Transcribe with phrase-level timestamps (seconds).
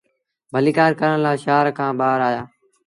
[0.53, 2.43] ڀليٚڪآر ڪرڻ لآ شآهر کآݩ ٻآهر آيآ۔